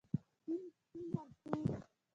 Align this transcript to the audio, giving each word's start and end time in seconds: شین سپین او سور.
شین 0.43 0.61
سپین 0.75 1.11
او 1.19 1.27
سور. 1.39 1.67